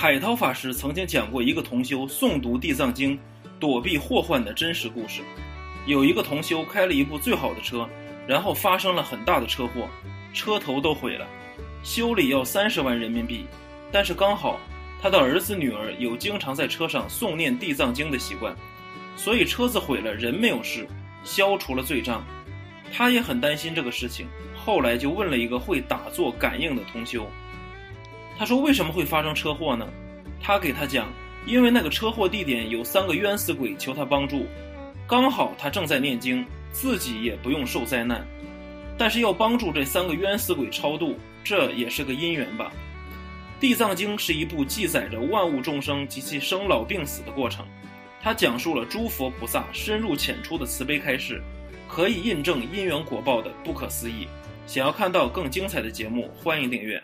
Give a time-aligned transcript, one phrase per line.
[0.00, 3.16] 海涛法师曾经讲过一个同修诵读《地藏经》
[3.58, 5.22] 躲避祸患的真实故事。
[5.86, 7.84] 有一个同修开了一部最好的车，
[8.24, 9.88] 然后发生了很大的车祸，
[10.32, 11.26] 车头都毁了，
[11.82, 13.44] 修理要三十万人民币。
[13.90, 14.60] 但是刚好
[15.02, 18.54] 他的儿子女儿有经常在车上诵念《地藏经》的习惯，
[19.16, 20.86] 所以车子毁了，人没有事，
[21.24, 22.24] 消除了罪障。
[22.92, 27.28] 他也很担心这个事情，后来就问了一个会打坐感应的同修。
[28.38, 29.88] 他说：“为什么会发生车祸呢？”
[30.40, 31.12] 他给他讲
[31.44, 34.46] ：“因为那个车祸地点有三个冤死鬼求他帮助，
[35.08, 38.24] 刚好他正在念经，自己也不用受灾难，
[38.96, 42.72] 但是要帮助这三个冤死鬼超度，这也是个因缘吧。”
[43.60, 47.66] 《地藏经》是一部记载着万物众生及其生老病死的过程，
[48.22, 51.42] 它讲述了诸佛菩萨深入浅出的慈悲开示，
[51.88, 54.28] 可以印证因缘果报的不可思议。
[54.64, 57.02] 想要看到更精彩的节目，欢迎订阅。